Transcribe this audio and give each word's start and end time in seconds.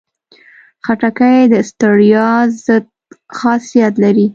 خټکی 0.85 1.39
د 1.53 1.55
ستړیا 1.69 2.29
ضد 2.65 2.85
خاصیت 3.37 3.93
لري. 4.03 4.27